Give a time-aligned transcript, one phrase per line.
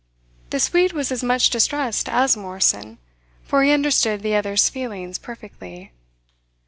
[0.49, 2.97] The Swede was as much distressed as Morrison;
[3.43, 5.91] for he understood the other's feelings perfectly.